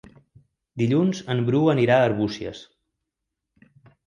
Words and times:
Dilluns 0.81 1.21
en 1.33 1.43
Bru 1.49 1.61
anirà 1.75 1.99
a 1.99 2.09
Arbúcies. 2.09 2.63